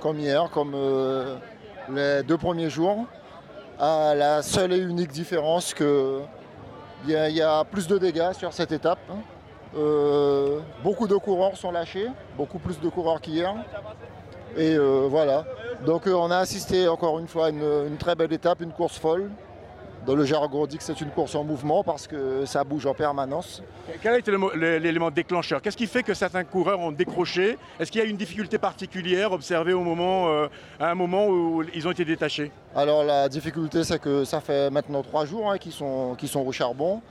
[0.00, 1.36] comme hier, comme euh,
[1.90, 3.04] les deux premiers jours,
[3.78, 6.20] à la seule et unique différence que
[7.06, 8.98] il y, a- plus de dégâts sur cette étape.
[9.76, 13.54] Euh, beaucoup de coureurs sont lâchés, beaucoup plus de coureurs qu'hier.
[14.56, 15.44] Et euh, voilà.
[15.86, 19.30] Donc on a assisté encore une fois à une très belle étape, une course folle.
[20.08, 22.86] Dans le jargon, on dit que c'est une course en mouvement parce que ça bouge
[22.86, 23.62] en permanence.
[24.02, 25.60] Quel a été l'élément déclencheur?
[25.60, 27.58] Qu'est-ce qui fait que certains coureurs ont décroché?
[27.78, 30.46] Est-ce qu'il y a une difficulté particulière observée au moment, euh,
[30.80, 32.50] à un moment où ils ont été détachés?
[32.74, 36.40] Alors la difficulté, c'est que ça fait maintenant trois jours hein, qu'ils sont, qu'ils sont
[36.40, 37.02] au charbon.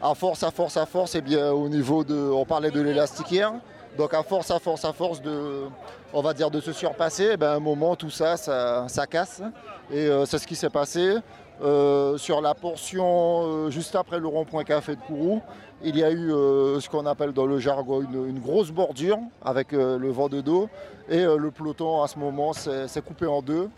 [0.00, 3.28] À force, à force, à force, et bien au niveau de, on parlait de l'élastique
[3.28, 3.54] hier.
[3.98, 5.62] Donc à force, à force, à force de,
[6.12, 9.04] on va dire de se surpasser, eh ben, à un moment tout ça, ça, ça
[9.06, 9.42] casse.
[9.90, 11.16] Et euh, c'est ce qui s'est passé.
[11.62, 15.40] Euh, sur la portion euh, juste après le rond-point café de Kourou,
[15.82, 19.18] il y a eu euh, ce qu'on appelle dans le jargon une, une grosse bordure
[19.42, 20.68] avec le vent de dos.
[21.08, 23.68] Et le peloton à ce moment s'est coupé en deux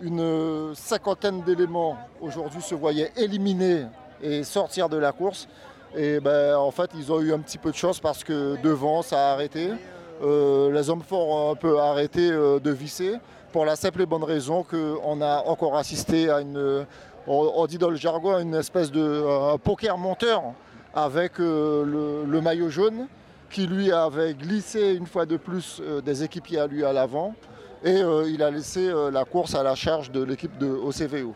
[0.00, 3.84] une cinquantaine d'éléments aujourd'hui se voyaient éliminés
[4.20, 5.46] et sortir de la course.
[5.94, 9.02] Et ben, en fait, ils ont eu un petit peu de chance parce que devant,
[9.02, 9.68] ça a arrêté.
[10.22, 13.18] Les hommes forts ont un peu arrêté de visser
[13.52, 16.86] pour la simple et bonne raison qu'on a encore assisté à une,
[17.26, 20.42] on, dit dans le jargon, une espèce de poker monteur
[20.94, 23.06] avec euh, le, maillot jaune
[23.50, 27.34] qui lui avait glissé une fois de plus euh, des équipiers à lui à l'avant
[27.84, 31.34] et euh, il a laissé la course à la charge de l'équipe de OCVO.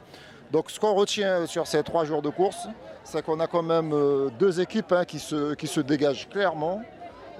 [0.53, 2.69] Donc ce qu'on retient sur ces trois jours de course,
[3.03, 3.93] c'est qu'on a quand même
[4.39, 6.83] deux équipes hein, qui, se, dégagent clairement,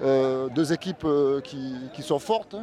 [0.01, 1.07] deux équipes
[1.43, 2.57] qui, qui sont fortes.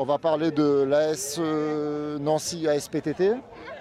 [0.00, 3.32] On va parler de l'AS euh, Nancy ASPTT,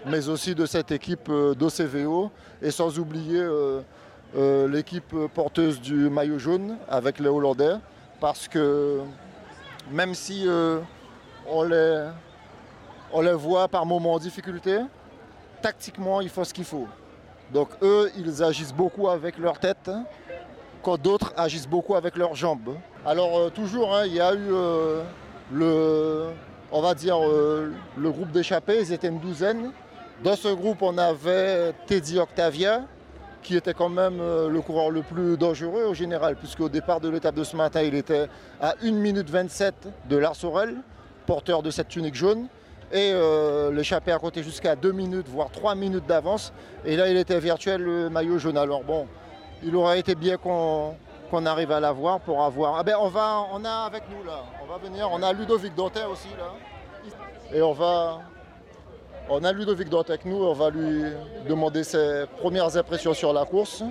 [0.08, 6.40] mais aussi de cette équipe euh, d'OCVO, et sans oublier euh, l'équipe porteuse du maillot
[6.40, 7.76] jaune avec les Hollandais,
[8.20, 9.02] parce que
[9.92, 10.48] même si
[11.48, 12.10] on, les,
[13.34, 14.80] voit par moments en difficulté,
[15.62, 16.88] tactiquement, il faut ce qu'il faut.
[17.54, 19.92] Donc eux, ils agissent beaucoup avec leur tête,
[20.82, 22.76] quand d'autres agissent beaucoup avec leurs jambes.
[23.06, 24.50] Alors toujours, hein, il y a eu
[25.52, 26.28] le,
[26.72, 29.72] on va dire, euh, le groupe d'échappés, ils étaient une douzaine.
[30.24, 32.82] Dans ce groupe, on avait Teddy Octavia,
[33.44, 37.10] qui était quand même euh, le coureur le plus dangereux au général, puisqu'au départ de
[37.10, 38.28] l'étape de ce matin, il était
[38.60, 39.74] à 1 minute 27
[40.10, 40.36] de Lars
[41.26, 42.48] porteur de cette tunique jaune.
[42.92, 46.54] Et euh, l'échappé a compté jusqu'à 2 minutes, voire 3 minutes d'avance.
[46.86, 48.58] Et là, il était virtuel, le maillot jaune.
[48.58, 49.08] Alors bon,
[49.64, 50.96] il aurait été bien qu'on
[51.30, 52.78] qu'on arrive à l'avoir pour avoir...
[52.78, 55.76] Ah ben, on, va, on a avec nous là, on va venir, on a Ludovic
[55.76, 56.54] Dantin aussi là.
[57.54, 58.20] Et on va...
[59.30, 61.04] On a Ludovic Dantin avec nous, on va lui
[61.48, 63.84] demander ses premières impressions sur la course.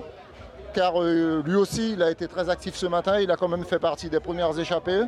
[0.72, 3.64] Car euh, lui aussi, il a été très actif ce matin, il a quand même
[3.64, 5.02] fait partie des premières échappées.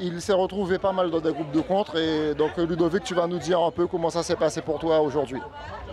[0.00, 1.96] Il s'est retrouvé pas mal dans des groupes de contre.
[1.96, 4.78] Et donc euh, Ludovic, tu vas nous dire un peu comment ça s'est passé pour
[4.78, 5.40] toi aujourd'hui.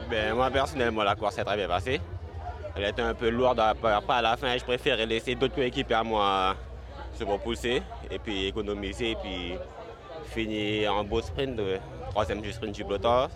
[0.10, 2.00] Ben, moi personnellement la course s'est très bien passée.
[2.76, 5.96] Elle était un peu lourde à, pas à la fin, je préférais laisser d'autres coéquipiers
[5.96, 6.56] à moi
[7.18, 7.82] se propulser
[8.12, 9.56] et puis économiser et puis
[10.26, 11.60] finir en beau sprint,
[12.10, 13.28] troisième du sprint du peloton.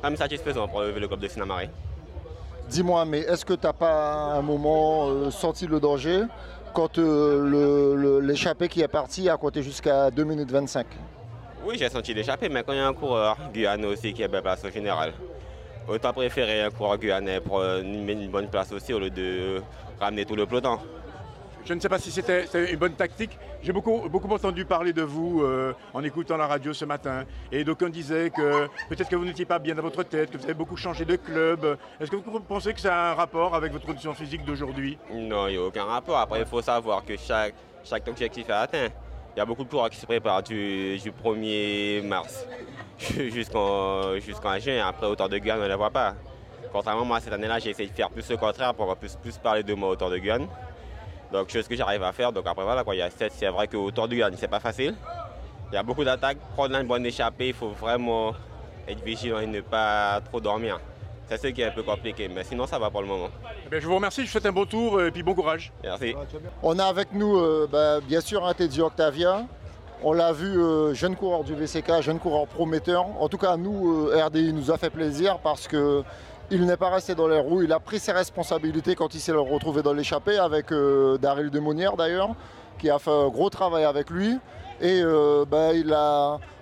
[0.00, 1.68] Quand même satisfaisant pour lever le club de Sinamari.
[2.68, 6.22] Dis-moi, mais est-ce que tu n'as pas à un moment euh, senti le danger
[6.72, 10.86] quand euh, l'échappée qui est parti a compté jusqu'à 2 minutes 25
[11.64, 14.28] Oui, j'ai senti l'échapper, mais quand il y a un coureur guyanais aussi qui est
[14.28, 15.12] bien placé au général,
[15.88, 19.62] autant préférer un coureur guyanais pour euh, une, une bonne place aussi au lieu de
[20.00, 20.78] ramener tout le peloton.
[21.66, 23.38] Je ne sais pas si c'était c'était une bonne tactique.
[23.62, 27.24] J'ai beaucoup, beaucoup entendu parler de vous euh, en écoutant la radio ce matin.
[27.50, 30.44] Et d'aucuns disaient que peut-être que vous n'étiez pas bien dans votre tête, que vous
[30.44, 31.78] avez beaucoup changé de club.
[31.98, 34.98] Est-ce que vous pensez que ça a un rapport avec votre condition physique d'aujourd'hui?
[35.10, 36.18] Non, il n'y a aucun rapport.
[36.18, 38.88] Après, il faut savoir que chaque, chaque objectif est atteint.
[39.34, 42.46] Il y a beaucoup de coureurs qui se préparent du, du 1er mars
[42.98, 44.86] jusqu'en juin.
[44.86, 46.14] Après, autant de Guyane, on ne les voit pas.
[46.72, 49.36] Contrairement, moi, cette année-là, j'ai essayé de faire plus le contraire pour qu'on puisse plus
[49.38, 50.46] parler de moi autour de Guyane.
[51.32, 52.32] Donc, chose que j'arrive à faire.
[52.32, 52.84] Donc, après, voilà.
[52.92, 54.94] Il y a c'est vrai qu'autour de Guyane, c'est pas facile.
[55.72, 56.38] Il y a beaucoup d'attaques.
[56.54, 58.34] Prendre une bonne échappée, il faut vraiment
[58.86, 60.78] être vigilant et ne pas trop dormir.
[61.26, 63.30] C'est ce qui est un peu compliqué, mais sinon, ça va pour le moment.
[63.66, 65.72] Eh bien, Je vous remercie, je vous souhaite un bon tour et puis bon courage.
[65.82, 66.14] Merci.
[66.62, 69.46] On a avec nous, euh, bah, bien sûr, un Teddy Octavia.
[70.02, 73.06] On l'a vu, euh, jeune coureur du VCK, jeune coureur prometteur.
[73.18, 76.02] En tout cas, nous, euh, RDI nous a fait plaisir parce que
[76.50, 77.62] il n'est pas resté dans les roues.
[77.62, 81.96] Il a pris ses responsabilités quand il s'est retrouvé dans l'échappée avec euh, Daryl Demonière
[81.96, 82.34] d'ailleurs,
[82.78, 84.38] qui a fait un gros travail avec lui.
[84.80, 85.94] Et euh, bah, il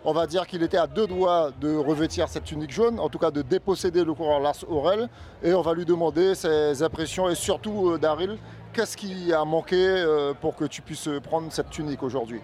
[0.05, 3.19] on va dire qu'il était à deux doigts de revêtir cette tunique jaune, en tout
[3.19, 5.08] cas de déposséder le coureur Lars Aurel.
[5.43, 8.38] Et on va lui demander ses impressions et surtout, euh, Daryl,
[8.73, 12.40] qu'est-ce qui a manqué euh, pour que tu puisses prendre cette tunique aujourd'hui?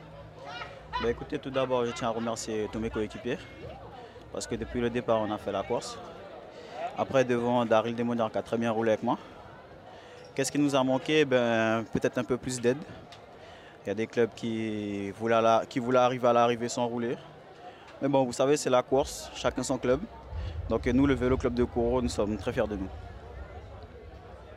[1.02, 3.38] Bah, écoutez, tout d'abord, je tiens à remercier tous mes coéquipiers
[4.32, 5.98] parce que depuis le départ, on a fait la course.
[7.00, 9.16] Après, devant Daryl Desmonières qui a très bien roulé avec moi.
[10.34, 11.24] Qu'est-ce qui nous a manqué?
[11.24, 12.78] Ben, Peut-être un peu plus d'aide.
[13.84, 17.16] Il y a des clubs qui voulaient, qui voulaient arriver à l'arrivée sans rouler.
[18.02, 20.00] Mais bon, vous savez, c'est la course, chacun son club.
[20.68, 22.88] Donc nous, le Vélo Club de Kourou, nous sommes très fiers de nous.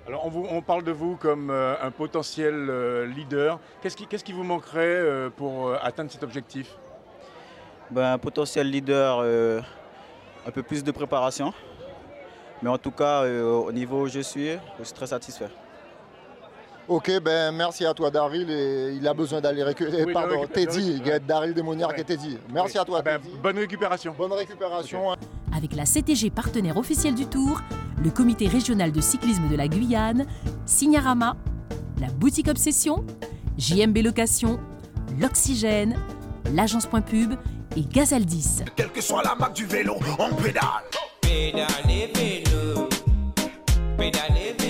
[0.07, 3.59] Alors on, parle de vous comme euh, un potentiel euh, leader.
[3.81, 6.75] Qu'est-ce qui, vous manquerait euh, pour atteindre cet objectif?
[7.91, 11.53] Ben, Un potentiel leader, un peu plus de préparation.
[12.61, 14.49] Mais en tout cas, au niveau où je suis,
[14.79, 15.49] je suis très satisfait.
[16.87, 18.49] Ok, ben merci à toi Daryl.
[18.49, 20.11] il a besoin d'aller récupérer.
[20.11, 22.37] pardon, Teddy, il y a Daryl Desmonières et Teddy.
[22.51, 24.13] Merci à toi ah ben, bonne récupération.
[24.17, 25.15] Bonne récupération.
[25.55, 27.61] Avec la CTG partenaire officielle du Tour,
[28.03, 30.25] le comité régional de cyclisme de la Guyane,
[30.65, 31.37] Signarama,
[31.99, 33.05] la boutique Obsession,
[33.57, 34.59] JMB Location,
[35.19, 35.97] l'Oxygène,
[36.53, 37.35] l'agence Point Pub
[37.77, 38.63] et Gazaldis.
[38.75, 40.83] Quelle que soit la marque du vélo, on pédale.
[41.31, 42.89] pedale vélo,
[43.98, 44.60] pédaler